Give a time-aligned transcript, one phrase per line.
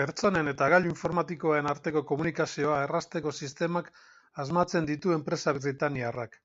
[0.00, 3.90] Pertsonen eta gailu informatikoen arteko komunikazioa errazteko sistemak
[4.44, 6.38] asmatzen ditu enpresa britainiarrak.